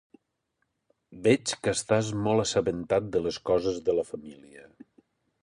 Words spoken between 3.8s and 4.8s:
de la família